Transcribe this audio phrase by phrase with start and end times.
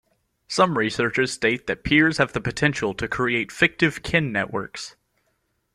[0.47, 4.95] Some researchers state that peers have the potential to create fictive kin networks.